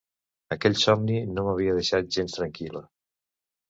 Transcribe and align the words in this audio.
Aquell 0.55 0.77
somni 0.85 1.21
no 1.35 1.45
m'havia 1.51 1.79
deixat 1.83 2.13
gens 2.19 2.39
tranquil·la. 2.43 2.87